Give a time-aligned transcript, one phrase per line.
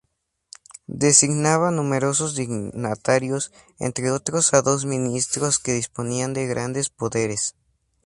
[0.87, 7.53] Designaba numerosos dignatarios, entre otros a dos ministros que disponían de grandes poderes.